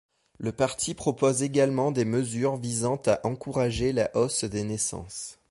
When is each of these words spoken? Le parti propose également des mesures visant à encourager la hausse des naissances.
Le 0.39 0.51
parti 0.51 0.95
propose 0.95 1.43
également 1.43 1.91
des 1.91 2.05
mesures 2.05 2.55
visant 2.57 2.99
à 3.05 3.19
encourager 3.23 3.93
la 3.93 4.09
hausse 4.17 4.45
des 4.45 4.63
naissances. 4.63 5.37